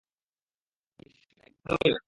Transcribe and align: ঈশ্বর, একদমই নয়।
ঈশ্বর, 0.99 1.37
একদমই 1.47 1.89
নয়। 1.89 1.99